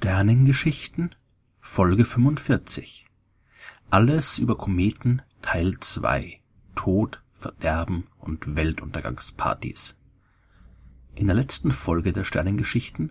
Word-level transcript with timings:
Sternengeschichten 0.00 1.16
Folge 1.60 2.04
45 2.04 3.06
Alles 3.90 4.38
über 4.38 4.56
Kometen 4.56 5.22
Teil 5.42 5.76
2 5.76 6.38
Tod, 6.76 7.20
Verderben 7.34 8.06
und 8.20 8.54
Weltuntergangspartys 8.54 9.96
In 11.16 11.26
der 11.26 11.34
letzten 11.34 11.72
Folge 11.72 12.12
der 12.12 12.22
Sternengeschichten 12.22 13.10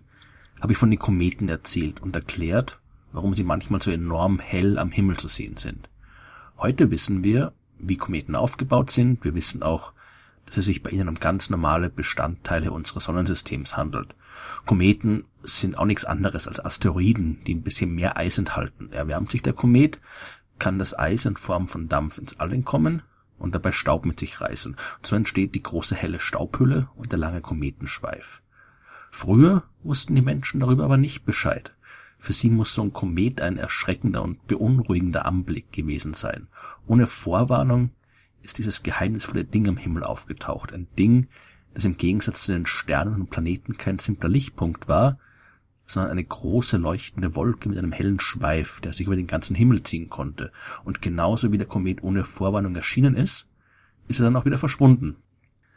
habe 0.62 0.72
ich 0.72 0.78
von 0.78 0.90
den 0.90 0.98
Kometen 0.98 1.50
erzählt 1.50 2.00
und 2.00 2.16
erklärt, 2.16 2.80
warum 3.12 3.34
sie 3.34 3.44
manchmal 3.44 3.82
so 3.82 3.90
enorm 3.90 4.38
hell 4.38 4.78
am 4.78 4.90
Himmel 4.90 5.18
zu 5.18 5.28
sehen 5.28 5.58
sind. 5.58 5.90
Heute 6.56 6.90
wissen 6.90 7.22
wir, 7.22 7.52
wie 7.78 7.98
Kometen 7.98 8.34
aufgebaut 8.34 8.90
sind. 8.90 9.22
Wir 9.24 9.34
wissen 9.34 9.62
auch, 9.62 9.92
dass 10.46 10.56
es 10.56 10.64
sich 10.64 10.82
bei 10.82 10.88
ihnen 10.88 11.10
um 11.10 11.16
ganz 11.16 11.50
normale 11.50 11.90
Bestandteile 11.90 12.72
unseres 12.72 13.04
Sonnensystems 13.04 13.76
handelt. 13.76 14.16
Kometen 14.64 15.24
sind 15.42 15.78
auch 15.78 15.84
nichts 15.84 16.04
anderes 16.04 16.48
als 16.48 16.64
Asteroiden, 16.64 17.38
die 17.46 17.54
ein 17.54 17.62
bisschen 17.62 17.94
mehr 17.94 18.16
Eis 18.16 18.38
enthalten. 18.38 18.92
Erwärmt 18.92 19.30
sich 19.30 19.42
der 19.42 19.52
Komet, 19.52 20.00
kann 20.58 20.78
das 20.78 20.98
Eis 20.98 21.24
in 21.24 21.36
Form 21.36 21.68
von 21.68 21.88
Dampf 21.88 22.18
ins 22.18 22.38
All 22.40 22.52
entkommen 22.52 23.02
und 23.38 23.54
dabei 23.54 23.72
Staub 23.72 24.04
mit 24.04 24.18
sich 24.18 24.40
reißen. 24.40 24.74
Und 24.74 25.06
so 25.06 25.16
entsteht 25.16 25.54
die 25.54 25.62
große 25.62 25.94
helle 25.94 26.20
Staubhülle 26.20 26.88
und 26.96 27.12
der 27.12 27.18
lange 27.18 27.40
Kometenschweif. 27.40 28.42
Früher 29.10 29.62
wussten 29.82 30.14
die 30.14 30.22
Menschen 30.22 30.60
darüber 30.60 30.84
aber 30.84 30.96
nicht 30.96 31.24
Bescheid. 31.24 31.76
Für 32.18 32.32
sie 32.32 32.50
muss 32.50 32.74
so 32.74 32.82
ein 32.82 32.92
Komet 32.92 33.40
ein 33.40 33.56
erschreckender 33.56 34.22
und 34.22 34.46
beunruhigender 34.48 35.24
Anblick 35.24 35.72
gewesen 35.72 36.14
sein. 36.14 36.48
Ohne 36.86 37.06
Vorwarnung 37.06 37.90
ist 38.42 38.58
dieses 38.58 38.82
geheimnisvolle 38.82 39.44
Ding 39.44 39.68
am 39.68 39.76
Himmel 39.76 40.02
aufgetaucht. 40.02 40.72
Ein 40.72 40.88
Ding, 40.98 41.28
das 41.74 41.84
im 41.84 41.96
Gegensatz 41.96 42.44
zu 42.44 42.52
den 42.52 42.66
Sternen 42.66 43.14
und 43.14 43.30
Planeten 43.30 43.76
kein 43.76 43.98
simpler 43.98 44.28
Lichtpunkt 44.28 44.88
war, 44.88 45.18
sondern 45.88 46.12
eine 46.12 46.24
große 46.24 46.76
leuchtende 46.76 47.34
Wolke 47.34 47.68
mit 47.68 47.78
einem 47.78 47.92
hellen 47.92 48.20
Schweif, 48.20 48.80
der 48.80 48.92
sich 48.92 49.06
über 49.06 49.16
den 49.16 49.26
ganzen 49.26 49.56
Himmel 49.56 49.82
ziehen 49.82 50.08
konnte. 50.08 50.52
Und 50.84 51.02
genauso 51.02 51.50
wie 51.50 51.58
der 51.58 51.66
Komet 51.66 52.02
ohne 52.02 52.24
Vorwarnung 52.24 52.76
erschienen 52.76 53.16
ist, 53.16 53.46
ist 54.06 54.20
er 54.20 54.24
dann 54.24 54.36
auch 54.36 54.44
wieder 54.44 54.58
verschwunden. 54.58 55.16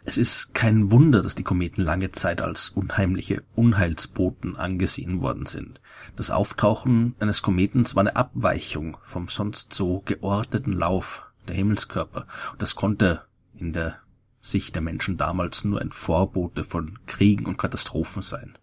Es 0.03 0.17
ist 0.17 0.53
kein 0.53 0.89
Wunder, 0.89 1.21
dass 1.21 1.35
die 1.35 1.43
Kometen 1.43 1.83
lange 1.83 2.11
Zeit 2.11 2.41
als 2.41 2.69
unheimliche 2.69 3.43
Unheilsboten 3.55 4.55
angesehen 4.55 5.21
worden 5.21 5.45
sind. 5.45 5.79
Das 6.15 6.31
Auftauchen 6.31 7.15
eines 7.19 7.43
Kometens 7.43 7.95
war 7.95 8.01
eine 8.01 8.15
Abweichung 8.15 8.97
vom 9.03 9.27
sonst 9.27 9.73
so 9.73 10.01
geordneten 10.05 10.73
Lauf 10.73 11.23
der 11.47 11.55
Himmelskörper. 11.55 12.25
Und 12.51 12.61
das 12.61 12.75
konnte 12.75 13.21
in 13.55 13.73
der 13.73 13.97
Sicht 14.39 14.73
der 14.73 14.81
Menschen 14.81 15.17
damals 15.17 15.63
nur 15.63 15.79
ein 15.79 15.91
Vorbote 15.91 16.63
von 16.63 16.97
Kriegen 17.05 17.45
und 17.45 17.57
Katastrophen 17.57 18.23
sein. 18.23 18.57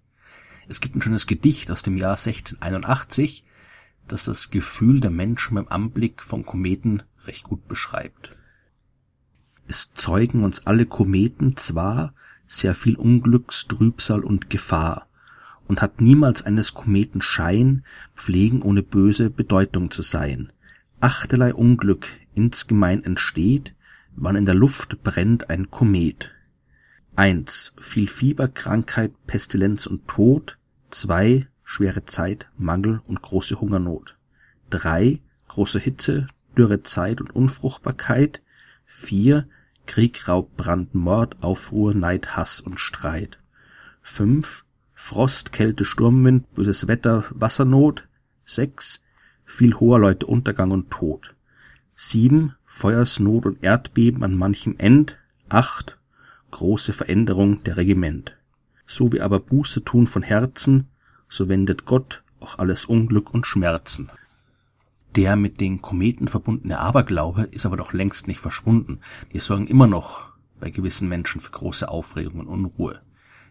Es 0.69 0.81
gibt 0.81 0.95
ein 0.95 1.03
schönes 1.03 1.27
Gedicht 1.27 1.71
aus 1.71 1.83
dem 1.83 1.97
Jahr 1.97 2.19
1681, 2.19 3.45
das 4.07 4.25
das 4.25 4.51
Gefühl 4.51 5.01
der 5.01 5.11
Menschen 5.11 5.55
beim 5.55 5.69
Anblick 5.69 6.23
von 6.23 6.45
Kometen 6.45 7.03
recht 7.27 7.45
gut 7.45 7.67
beschreibt. 7.69 8.37
Es 9.67 9.93
zeugen 9.95 10.45
uns 10.45 10.67
alle 10.67 10.85
Kometen 10.85 11.57
zwar 11.57 12.13
sehr 12.47 12.75
viel 12.75 12.97
Unglücks, 12.97 13.67
Trübsal 13.67 14.21
und 14.21 14.51
Gefahr, 14.51 15.09
und 15.69 15.81
hat 15.81 16.03
niemals 16.03 16.43
eines 16.43 16.75
Kometen 16.75 17.23
Schein, 17.23 17.85
pflegen 18.15 18.61
ohne 18.61 18.83
böse 18.83 19.31
Bedeutung 19.31 19.91
zu 19.91 20.03
sein. 20.03 20.53
Achterlei 21.01 21.55
Unglück 21.55 22.09
insgemein 22.35 23.05
entsteht, 23.05 23.75
wann 24.17 24.37
in 24.37 24.47
der 24.47 24.55
Luft 24.55 25.03
brennt 25.03 25.49
ein 25.49 25.71
Komet. 25.71 26.31
1. 27.17 27.73
Viel 27.81 28.07
Fieber, 28.07 28.49
Krankheit, 28.49 29.13
Pestilenz 29.27 29.87
und 29.87 30.07
Tod. 30.07 30.58
2. 30.91 31.47
Schwere 31.65 32.05
Zeit, 32.07 32.49
Mangel 32.57 33.01
und 33.07 33.21
große 33.21 33.61
Hungernot. 33.61 34.17
3. 34.71 35.21
Große 35.49 35.79
Hitze, 35.79 36.29
dürre 36.57 36.83
Zeit 36.83 37.21
und 37.21 37.35
Unfruchtbarkeit. 37.35 38.43
4. 38.87 39.47
Krieg, 39.87 40.29
Raub, 40.29 40.57
Brand, 40.57 40.95
Mord, 40.95 41.43
Aufruhr, 41.43 41.95
Neid, 41.95 42.37
Hass 42.37 42.61
und 42.61 42.81
Streit. 42.81 43.39
5. 44.03 44.65
Frost, 44.95 45.53
Kälte, 45.53 45.85
Sturmwind, 45.85 46.53
böses 46.55 46.89
Wetter, 46.89 47.25
Wassernot. 47.31 48.09
6. 48.45 49.03
Viel 49.45 49.75
hoher 49.75 49.99
Leute 49.99 50.27
Untergang 50.27 50.71
und 50.71 50.91
Tod. 50.91 51.35
7. 51.97 52.55
Feuersnot 52.65 53.45
und 53.45 53.63
Erdbeben 53.63 54.25
an 54.25 54.35
manchem 54.37 54.77
End. 54.79 55.19
8. 55.49 55.99
Große 56.51 56.93
Veränderung 56.93 57.63
der 57.65 57.77
Regiment. 57.77 58.38
So 58.91 59.13
wir 59.13 59.23
aber 59.23 59.39
Buße 59.39 59.85
tun 59.85 60.07
von 60.07 60.23
Herzen, 60.23 60.89
so 61.29 61.49
wendet 61.49 61.85
Gott 61.85 62.25
auch 62.41 62.59
alles 62.59 62.87
Unglück 62.87 63.33
und 63.35 63.47
Schmerzen. 63.47 64.11
Der 65.15 65.37
mit 65.37 65.61
den 65.61 65.83
Kometen 65.83 66.27
verbundene 66.27 66.79
Aberglaube 66.79 67.43
ist 67.43 67.67
aber 67.67 67.77
doch 67.77 67.93
längst 67.93 68.29
nicht 68.29 68.41
verschwunden. 68.41 69.01
Die 69.33 69.41
sorgen 69.41 69.67
immer 69.67 69.87
noch 69.87 70.27
bei 70.59 70.71
gewissen 70.71 71.07
Menschen 71.07 71.41
für 71.41 71.51
große 71.51 71.89
Aufregung 71.89 72.41
und 72.41 72.49
Unruhe. 72.49 73.01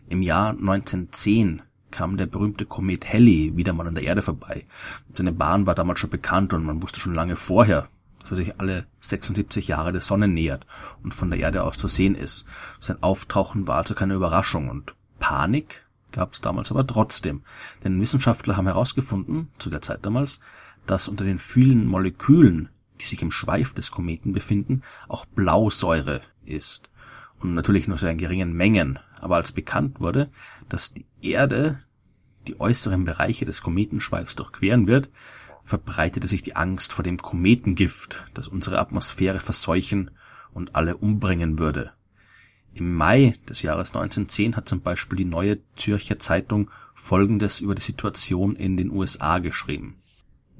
Im 0.10 0.24
Jahr 0.24 0.50
1910 0.50 1.62
kam 1.92 2.18
der 2.18 2.26
berühmte 2.26 2.66
Komet 2.66 3.08
Halley 3.14 3.56
wieder 3.56 3.74
mal 3.74 3.88
an 3.88 3.96
der 3.96 4.06
Erde 4.06 4.24
vorbei. 4.24 4.66
Seine 5.14 5.34
Bahn 5.34 5.68
war 5.68 5.76
damals 5.76 6.00
schon 6.00 6.10
bekannt 6.10 6.52
und 6.54 6.66
man 6.66 6.82
wusste 6.82 7.00
schon 7.00 7.14
lange 7.14 7.36
vorher, 7.36 7.88
dass 8.20 8.32
er 8.32 8.38
sich 8.38 8.60
alle 8.60 8.88
76 9.02 9.68
Jahre 9.68 9.92
der 9.92 10.02
Sonne 10.02 10.28
nähert 10.28 10.66
und 11.04 11.14
von 11.14 11.30
der 11.30 11.40
Erde 11.40 11.64
aus 11.64 11.78
zu 11.78 11.88
sehen 11.88 12.16
ist. 12.16 12.46
Sein 12.80 13.04
Auftauchen 13.04 13.68
war 13.68 13.78
also 13.78 13.94
keine 13.94 14.16
Überraschung 14.16 14.70
und 14.70 14.96
Panik 15.28 15.86
gab 16.14 16.32
es 16.32 16.40
damals 16.40 16.72
aber 16.72 16.88
trotzdem. 16.88 17.44
Denn 17.84 18.00
Wissenschaftler 18.00 18.56
haben 18.56 18.68
herausgefunden, 18.68 19.50
zu 19.58 19.70
der 19.70 19.82
Zeit 19.82 20.06
damals, 20.06 20.40
dass 20.86 21.10
unter 21.10 21.26
den 21.26 21.38
vielen 21.38 21.86
Molekülen, 21.86 22.70
die 23.02 23.04
sich 23.04 23.22
im 23.22 23.32
Schweif 23.32 23.74
des 23.74 23.92
Kometen 23.92 24.32
befinden, 24.32 24.84
auch 25.10 25.26
Blausäure 25.26 26.22
ist. 26.46 26.90
Und 27.42 27.56
natürlich 27.56 27.90
nur 27.90 27.98
so 27.98 28.08
in 28.08 28.18
geringen 28.18 28.54
Mengen. 28.54 29.00
Aber 29.20 29.36
als 29.36 29.52
bekannt 29.52 30.00
wurde, 30.00 30.30
dass 30.70 30.94
die 30.94 31.06
Erde 31.20 31.80
die 32.48 32.58
äußeren 32.62 33.04
Bereiche 33.04 33.44
des 33.44 33.62
Kometenschweifs 33.62 34.38
durchqueren 34.38 34.88
wird, 34.88 35.10
verbreitete 35.66 36.30
sich 36.30 36.42
die 36.42 36.56
Angst 36.56 36.94
vor 36.94 37.04
dem 37.04 37.18
Kometengift, 37.18 38.24
das 38.34 38.48
unsere 38.48 38.80
Atmosphäre 38.80 39.42
verseuchen 39.42 40.10
und 40.54 40.74
alle 40.74 40.96
umbringen 40.96 41.60
würde. 41.60 41.92
Im 42.74 42.96
Mai 42.96 43.34
des 43.50 43.62
Jahres 43.62 43.90
1910 43.90 44.56
hat 44.56 44.70
zum 44.70 44.82
Beispiel 44.82 45.18
die 45.18 45.26
Neue 45.26 45.60
Zürcher 45.76 46.20
Zeitung 46.20 46.70
Folgendes 46.94 47.60
über 47.60 47.76
die 47.76 47.82
Situation 47.82 48.56
in 48.56 48.78
den 48.78 48.92
USA 48.92 49.40
geschrieben. 49.40 49.96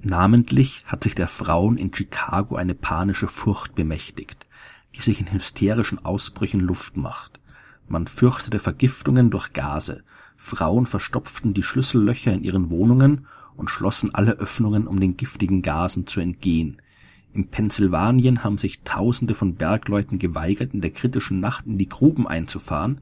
Namentlich 0.02 0.84
hat 0.86 1.04
sich 1.04 1.16
der 1.16 1.28
Frauen 1.28 1.78
in 1.78 1.94
Chicago 1.94 2.56
eine 2.56 2.76
panische 2.76 3.28
Furcht 3.28 3.76
bemächtigt, 3.76 4.46
die 4.96 5.02
sich 5.02 5.20
in 5.20 5.32
hysterischen 5.32 6.04
Ausbrüchen 6.06 6.60
Luft 6.60 6.98
macht. 6.98 7.40
Man 7.88 8.08
fürchtete 8.08 8.60
Vergiftungen 8.60 9.30
durch 9.30 9.54
Gase, 9.54 10.04
Frauen 10.38 10.86
verstopften 10.86 11.54
die 11.54 11.64
Schlüssellöcher 11.64 12.32
in 12.32 12.44
ihren 12.44 12.70
Wohnungen 12.70 13.28
und 13.56 13.70
schlossen 13.70 14.14
alle 14.14 14.34
Öffnungen, 14.34 14.88
um 14.88 15.00
den 15.00 15.18
giftigen 15.18 15.62
Gasen 15.62 16.08
zu 16.08 16.20
entgehen. 16.20 16.82
In 17.38 17.48
Pennsylvanien 17.48 18.44
haben 18.44 18.58
sich 18.58 18.82
Tausende 18.82 19.34
von 19.34 19.56
Bergleuten 19.56 20.20
geweigert, 20.20 20.74
in 20.74 20.82
der 20.82 20.92
kritischen 20.92 21.40
Nacht 21.40 21.66
in 21.66 21.78
die 21.78 21.88
Gruben 21.88 22.28
einzufahren, 22.28 23.00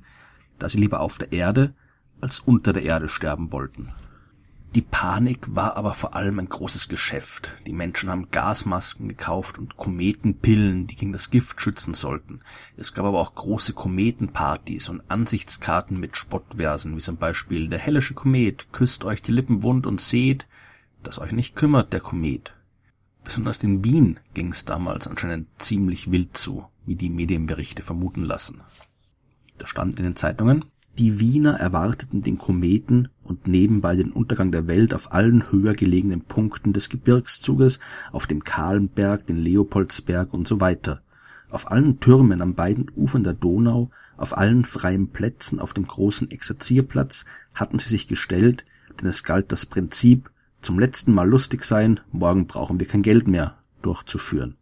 da 0.60 0.70
sie 0.70 0.80
lieber 0.80 1.00
auf 1.00 1.18
der 1.18 1.32
Erde 1.32 1.74
als 2.22 2.40
unter 2.40 2.72
der 2.72 2.84
Erde 2.84 3.10
sterben 3.10 3.52
wollten 3.52 3.92
die 4.76 4.82
Panik 4.82 5.56
war 5.56 5.78
aber 5.78 5.94
vor 5.94 6.16
allem 6.16 6.38
ein 6.38 6.50
großes 6.50 6.90
Geschäft. 6.90 7.54
Die 7.66 7.72
Menschen 7.72 8.10
haben 8.10 8.30
Gasmasken 8.30 9.08
gekauft 9.08 9.58
und 9.58 9.78
Kometenpillen, 9.78 10.86
die 10.86 10.98
gegen 10.98 11.14
das 11.14 11.32
Gift 11.32 11.62
schützen 11.62 11.94
sollten. 11.94 12.42
Es 12.76 12.94
gab 12.94 13.06
aber 13.06 13.22
auch 13.22 13.36
große 13.36 13.72
Kometenpartys 13.72 14.90
und 14.90 15.02
Ansichtskarten 15.10 15.98
mit 15.98 16.18
Spottversen, 16.18 16.98
wie 16.98 17.02
zum 17.02 17.16
Beispiel 17.16 17.70
Der 17.70 17.80
hellische 17.80 18.16
Komet, 18.16 18.74
küsst 18.74 19.06
euch 19.06 19.22
die 19.22 19.32
Lippen 19.32 19.64
wund 19.64 19.88
und 19.88 20.02
seht, 20.02 20.46
dass 21.04 21.20
euch 21.20 21.32
nicht 21.32 21.56
kümmert 21.56 21.94
der 21.94 22.02
Komet. 22.02 22.54
Besonders 23.26 23.64
in 23.64 23.84
Wien 23.84 24.20
ging 24.36 24.52
es 24.52 24.66
damals 24.66 25.08
anscheinend 25.08 25.48
ziemlich 25.58 26.12
wild 26.12 26.38
zu, 26.38 26.66
wie 26.86 26.96
die 26.96 27.10
Medienberichte 27.10 27.82
vermuten 27.82 28.24
lassen. 28.24 28.62
Da 29.58 29.66
stand 29.66 29.96
in 29.96 30.04
den 30.04 30.16
Zeitungen, 30.16 30.66
die 31.00 31.20
Wiener 31.20 31.56
erwarteten 31.56 32.22
den 32.22 32.38
Kometen 32.38 33.10
und 33.24 33.48
nebenbei 33.48 33.96
den 33.96 34.12
Untergang 34.12 34.52
der 34.52 34.68
Welt 34.68 34.94
auf 34.94 35.12
allen 35.12 35.52
höher 35.52 35.74
gelegenen 35.74 36.22
Punkten 36.22 36.72
des 36.72 36.88
Gebirgszuges, 36.88 37.80
auf 38.12 38.28
dem 38.28 38.44
Kahlenberg, 38.44 39.26
den 39.26 39.38
Leopoldsberg 39.38 40.32
und 40.32 40.48
so 40.48 40.62
weiter. 40.62 41.02
Auf 41.50 41.72
allen 41.72 42.00
Türmen 42.00 42.44
an 42.44 42.54
beiden 42.54 42.92
Ufern 42.96 43.24
der 43.24 43.34
Donau, 43.34 43.90
auf 44.18 44.38
allen 44.38 44.66
freien 44.66 45.10
Plätzen, 45.10 45.60
auf 45.60 45.74
dem 45.74 45.88
großen 45.88 46.30
Exerzierplatz 46.30 47.26
hatten 47.56 47.80
sie 47.80 47.90
sich 47.90 48.08
gestellt, 48.08 48.66
denn 49.02 49.10
es 49.10 49.24
galt 49.24 49.52
das 49.52 49.66
Prinzip 49.66 50.30
zum 50.66 50.80
letzten 50.80 51.14
Mal 51.14 51.30
lustig 51.30 51.64
sein, 51.64 52.00
morgen 52.12 52.48
brauchen 52.48 52.80
wir 52.80 52.88
kein 52.88 53.04
Geld 53.04 53.28
mehr 53.28 53.56
durchzuführen. 53.84 54.58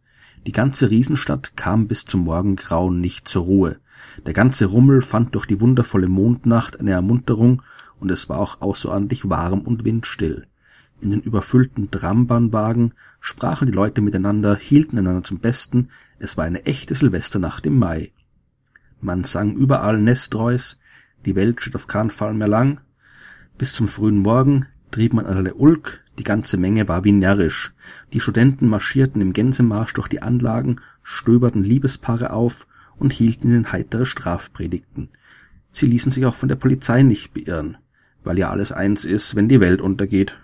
Die 0.46 0.52
ganze 0.52 0.90
Riesenstadt 0.90 1.56
kam 1.56 1.88
bis 1.88 2.04
zum 2.04 2.24
Morgengrauen 2.24 3.00
nicht 3.00 3.26
zur 3.26 3.44
Ruhe. 3.44 3.78
Der 4.26 4.34
ganze 4.34 4.66
Rummel 4.66 5.00
fand 5.00 5.34
durch 5.34 5.46
die 5.46 5.62
wundervolle 5.62 6.08
Mondnacht 6.08 6.78
eine 6.78 6.90
Ermunterung, 6.90 7.62
und 8.00 8.10
es 8.10 8.28
war 8.28 8.38
auch 8.38 8.60
außerordentlich 8.60 9.30
warm 9.30 9.60
und 9.62 9.86
windstill. 9.86 10.46
In 11.00 11.08
den 11.10 11.20
überfüllten 11.20 11.90
Trambahnwagen 11.90 12.92
sprachen 13.20 13.66
die 13.66 13.72
Leute 13.72 14.02
miteinander, 14.02 14.56
hielten 14.56 14.98
einander 14.98 15.24
zum 15.24 15.38
Besten, 15.38 15.88
es 16.18 16.36
war 16.36 16.44
eine 16.44 16.66
echte 16.66 16.94
Silvesternacht 16.94 17.64
im 17.64 17.78
Mai. 17.78 18.12
Man 19.00 19.24
sang 19.24 19.54
überall 19.54 19.98
Nestreus, 19.98 20.78
die 21.24 21.34
Welt 21.34 21.62
steht 21.62 21.76
auf 21.76 21.86
keinen 21.86 22.10
Fall 22.10 22.34
mehr 22.34 22.48
lang. 22.48 22.82
Bis 23.56 23.72
zum 23.72 23.88
frühen 23.88 24.18
Morgen 24.18 24.66
trieb 24.94 25.12
man 25.12 25.26
allerlei 25.26 25.52
Ulk, 25.54 26.04
die 26.18 26.22
ganze 26.22 26.56
Menge 26.56 26.86
war 26.86 27.02
wie 27.02 27.10
närrisch. 27.10 27.72
Die 28.12 28.20
Studenten 28.20 28.68
marschierten 28.68 29.20
im 29.20 29.32
Gänsemarsch 29.32 29.92
durch 29.92 30.06
die 30.06 30.22
Anlagen, 30.22 30.80
stöberten 31.02 31.64
Liebespaare 31.64 32.32
auf 32.32 32.68
und 32.96 33.12
hielten 33.12 33.50
ihnen 33.50 33.72
heitere 33.72 34.06
Strafpredigten. 34.06 35.08
Sie 35.72 35.86
ließen 35.86 36.12
sich 36.12 36.24
auch 36.26 36.36
von 36.36 36.48
der 36.48 36.54
Polizei 36.54 37.02
nicht 37.02 37.34
beirren, 37.34 37.76
weil 38.22 38.38
ja 38.38 38.50
alles 38.50 38.70
eins 38.70 39.04
ist, 39.04 39.34
wenn 39.34 39.48
die 39.48 39.58
Welt 39.58 39.80
untergeht. 39.80 40.36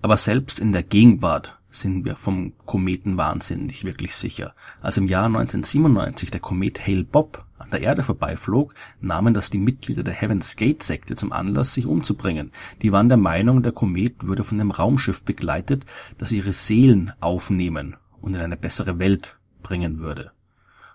Aber 0.00 0.16
selbst 0.16 0.58
in 0.58 0.72
der 0.72 0.82
Gegenwart 0.82 1.60
sind 1.72 2.04
wir 2.04 2.16
vom 2.16 2.52
Kometenwahnsinn 2.66 3.66
nicht 3.66 3.84
wirklich 3.84 4.14
sicher. 4.14 4.54
Als 4.80 4.98
im 4.98 5.08
Jahr 5.08 5.26
1997 5.26 6.30
der 6.30 6.40
Komet 6.40 6.86
Hale-Bopp 6.86 7.44
an 7.58 7.70
der 7.70 7.80
Erde 7.80 8.02
vorbeiflog, 8.02 8.74
nahmen 9.00 9.34
das 9.34 9.50
die 9.50 9.58
Mitglieder 9.58 10.02
der 10.02 10.14
Heaven's 10.14 10.56
Gate 10.56 10.82
Sekte 10.82 11.16
zum 11.16 11.32
Anlass, 11.32 11.74
sich 11.74 11.86
umzubringen. 11.86 12.52
Die 12.82 12.92
waren 12.92 13.08
der 13.08 13.18
Meinung, 13.18 13.62
der 13.62 13.72
Komet 13.72 14.26
würde 14.26 14.44
von 14.44 14.60
einem 14.60 14.70
Raumschiff 14.70 15.24
begleitet, 15.24 15.84
das 16.18 16.32
ihre 16.32 16.52
Seelen 16.52 17.12
aufnehmen 17.20 17.96
und 18.20 18.34
in 18.34 18.40
eine 18.40 18.56
bessere 18.56 18.98
Welt 18.98 19.38
bringen 19.62 19.98
würde 19.98 20.32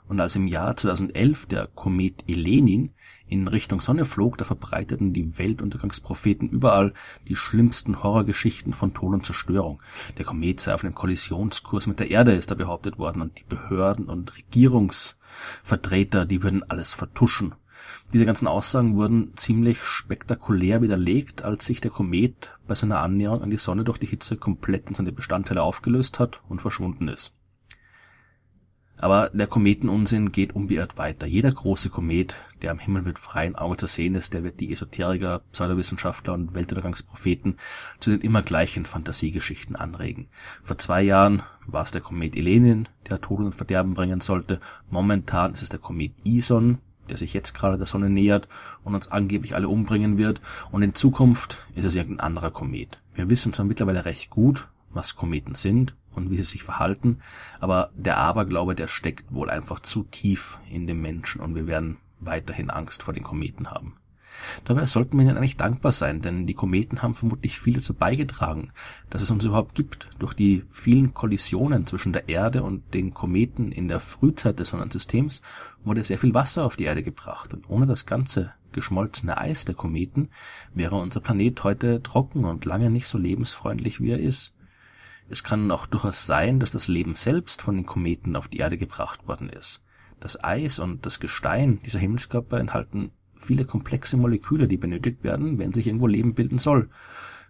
und 0.07 0.19
als 0.19 0.35
im 0.35 0.47
Jahr 0.47 0.75
2011 0.75 1.45
der 1.47 1.67
Komet 1.67 2.23
Elenin 2.27 2.91
in 3.27 3.47
Richtung 3.47 3.81
Sonne 3.81 4.05
flog, 4.05 4.37
da 4.37 4.45
verbreiteten 4.45 5.13
die 5.13 5.37
Weltuntergangspropheten 5.37 6.49
überall 6.49 6.93
die 7.27 7.35
schlimmsten 7.35 8.03
Horrorgeschichten 8.03 8.73
von 8.73 8.93
Tod 8.93 9.13
und 9.13 9.25
Zerstörung. 9.25 9.81
Der 10.17 10.25
Komet 10.25 10.59
sei 10.59 10.73
auf 10.73 10.83
einem 10.83 10.95
Kollisionskurs 10.95 11.87
mit 11.87 11.99
der 11.99 12.09
Erde, 12.09 12.33
ist 12.33 12.51
da 12.51 12.55
behauptet 12.55 12.97
worden, 12.97 13.21
und 13.21 13.37
die 13.37 13.45
Behörden 13.47 14.05
und 14.05 14.37
Regierungsvertreter, 14.37 16.25
die 16.25 16.41
würden 16.41 16.63
alles 16.63 16.93
vertuschen. 16.93 17.55
Diese 18.13 18.25
ganzen 18.25 18.47
Aussagen 18.47 18.95
wurden 18.95 19.33
ziemlich 19.35 19.83
spektakulär 19.83 20.81
widerlegt, 20.81 21.43
als 21.43 21.65
sich 21.65 21.81
der 21.81 21.91
Komet 21.91 22.57
bei 22.65 22.75
seiner 22.75 23.01
Annäherung 23.01 23.41
an 23.41 23.49
die 23.49 23.57
Sonne 23.57 23.83
durch 23.83 23.97
die 23.97 24.07
Hitze 24.07 24.37
komplett 24.37 24.87
in 24.89 24.95
seine 24.95 25.11
Bestandteile 25.11 25.61
aufgelöst 25.61 26.19
hat 26.19 26.41
und 26.47 26.61
verschwunden 26.61 27.09
ist. 27.09 27.36
Aber 28.97 29.29
der 29.31 29.47
Kometenunsinn 29.47 30.31
geht 30.31 30.55
unbeirrt 30.55 30.97
weiter. 30.97 31.27
Jeder 31.27 31.51
große 31.51 31.89
Komet, 31.89 32.35
der 32.61 32.71
am 32.71 32.79
Himmel 32.79 33.03
mit 33.03 33.19
freiem 33.19 33.55
Auge 33.55 33.77
zu 33.77 33.87
sehen 33.87 34.15
ist, 34.15 34.33
der 34.33 34.43
wird 34.43 34.59
die 34.59 34.71
Esoteriker, 34.71 35.41
Pseudowissenschaftler 35.51 36.33
und 36.33 36.55
Weltuntergangspropheten 36.55 37.57
zu 37.99 38.09
den 38.09 38.21
immer 38.21 38.41
gleichen 38.41 38.85
Fantasiegeschichten 38.85 39.75
anregen. 39.75 40.27
Vor 40.63 40.79
zwei 40.79 41.03
Jahren 41.03 41.43
war 41.67 41.83
es 41.83 41.91
der 41.91 42.01
Komet 42.01 42.35
Elenin, 42.35 42.87
der 43.09 43.21
Tod 43.21 43.39
und 43.39 43.53
Verderben 43.53 43.93
bringen 43.93 44.19
sollte. 44.19 44.59
Momentan 44.89 45.53
ist 45.53 45.61
es 45.61 45.69
der 45.69 45.79
Komet 45.79 46.13
Ison, 46.23 46.79
der 47.09 47.17
sich 47.17 47.33
jetzt 47.33 47.53
gerade 47.53 47.77
der 47.77 47.87
Sonne 47.87 48.09
nähert 48.09 48.47
und 48.83 48.95
uns 48.95 49.09
angeblich 49.09 49.55
alle 49.55 49.69
umbringen 49.69 50.17
wird. 50.17 50.41
Und 50.71 50.81
in 50.81 50.95
Zukunft 50.95 51.59
ist 51.75 51.85
es 51.85 51.95
irgendein 51.95 52.25
anderer 52.25 52.51
Komet. 52.51 52.97
Wir 53.13 53.29
wissen 53.29 53.53
zwar 53.53 53.65
mittlerweile 53.65 54.05
recht 54.05 54.31
gut, 54.31 54.67
was 54.89 55.15
Kometen 55.15 55.55
sind 55.55 55.95
und 56.17 56.29
wie 56.29 56.37
sie 56.37 56.43
sich 56.43 56.63
verhalten, 56.63 57.19
aber 57.59 57.91
der 57.95 58.17
Aberglaube, 58.17 58.75
der 58.75 58.87
steckt 58.87 59.33
wohl 59.33 59.49
einfach 59.49 59.79
zu 59.79 60.03
tief 60.03 60.59
in 60.69 60.87
dem 60.87 61.01
Menschen 61.01 61.41
und 61.41 61.55
wir 61.55 61.67
werden 61.67 61.97
weiterhin 62.19 62.69
Angst 62.69 63.03
vor 63.03 63.13
den 63.13 63.23
Kometen 63.23 63.71
haben. 63.71 63.93
Dabei 64.65 64.85
sollten 64.85 65.17
wir 65.17 65.25
ihnen 65.25 65.37
eigentlich 65.37 65.57
dankbar 65.57 65.91
sein, 65.91 66.21
denn 66.21 66.45
die 66.45 66.53
Kometen 66.53 67.01
haben 67.01 67.15
vermutlich 67.15 67.59
viel 67.59 67.75
dazu 67.75 67.93
beigetragen, 67.93 68.69
dass 69.09 69.21
es 69.21 69.31
uns 69.31 69.43
überhaupt 69.45 69.75
gibt. 69.75 70.09
Durch 70.19 70.33
die 70.33 70.63
vielen 70.69 71.13
Kollisionen 71.13 71.85
zwischen 71.85 72.13
der 72.13 72.29
Erde 72.29 72.63
und 72.63 72.93
den 72.93 73.13
Kometen 73.13 73.71
in 73.71 73.87
der 73.87 73.99
Frühzeit 73.99 74.59
des 74.59 74.69
Sonnensystems 74.69 75.41
wurde 75.83 76.03
sehr 76.03 76.19
viel 76.19 76.33
Wasser 76.33 76.65
auf 76.65 76.75
die 76.75 76.85
Erde 76.85 77.03
gebracht 77.03 77.53
und 77.53 77.69
ohne 77.69 77.87
das 77.87 78.05
ganze 78.05 78.53
geschmolzene 78.73 79.37
Eis 79.37 79.65
der 79.65 79.75
Kometen 79.75 80.29
wäre 80.73 80.97
unser 80.97 81.19
Planet 81.19 81.63
heute 81.63 82.03
trocken 82.03 82.45
und 82.45 82.65
lange 82.65 82.91
nicht 82.91 83.07
so 83.07 83.17
lebensfreundlich, 83.17 84.01
wie 84.01 84.11
er 84.11 84.19
ist. 84.19 84.53
Es 85.29 85.43
kann 85.43 85.69
auch 85.71 85.85
durchaus 85.85 86.25
sein, 86.25 86.59
dass 86.59 86.71
das 86.71 86.87
Leben 86.87 87.15
selbst 87.15 87.61
von 87.61 87.75
den 87.75 87.85
Kometen 87.85 88.35
auf 88.35 88.47
die 88.47 88.57
Erde 88.57 88.77
gebracht 88.77 89.27
worden 89.27 89.49
ist. 89.49 89.83
Das 90.19 90.43
Eis 90.43 90.79
und 90.79 91.05
das 91.05 91.19
Gestein 91.19 91.81
dieser 91.83 91.99
Himmelskörper 91.99 92.59
enthalten 92.59 93.11
viele 93.35 93.65
komplexe 93.65 94.17
Moleküle, 94.17 94.67
die 94.67 94.77
benötigt 94.77 95.23
werden, 95.23 95.59
wenn 95.59 95.73
sich 95.73 95.87
irgendwo 95.87 96.07
Leben 96.07 96.33
bilden 96.33 96.57
soll. 96.57 96.89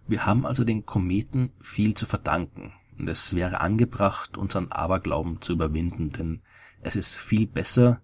Wir 0.06 0.26
haben 0.26 0.46
also 0.46 0.64
den 0.64 0.86
Kometen 0.86 1.50
viel 1.60 1.94
zu 1.94 2.06
verdanken. 2.06 2.72
Und 2.98 3.08
es 3.08 3.34
wäre 3.34 3.60
angebracht, 3.60 4.36
unseren 4.36 4.72
Aberglauben 4.72 5.40
zu 5.40 5.52
überwinden, 5.52 6.10
denn 6.10 6.40
es 6.80 6.96
ist 6.96 7.16
viel 7.16 7.46
besser, 7.46 8.00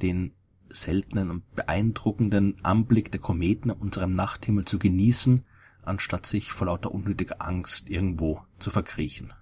den 0.00 0.32
seltenen 0.70 1.30
und 1.30 1.54
beeindruckenden 1.54 2.56
Anblick 2.64 3.10
der 3.10 3.20
Kometen 3.20 3.70
auf 3.70 3.80
unserem 3.80 4.14
Nachthimmel 4.14 4.64
zu 4.64 4.78
genießen, 4.78 5.44
anstatt 5.82 6.26
sich 6.26 6.52
vor 6.52 6.66
lauter 6.66 6.92
unnötiger 6.92 7.40
Angst 7.40 7.88
irgendwo 7.88 8.42
zu 8.58 8.70
verkriechen 8.70 9.32